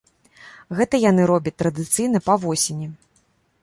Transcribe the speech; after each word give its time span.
Гэта 0.79 1.01
яны 1.03 1.21
робяць 1.33 1.55
традыцыйна 1.61 2.25
па 2.31 2.43
восені. 2.47 2.87